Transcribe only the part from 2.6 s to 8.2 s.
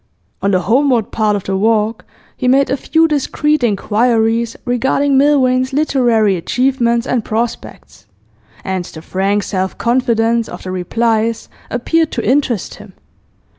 a few discreet inquiries regarding Milvain's literary achievements and prospects,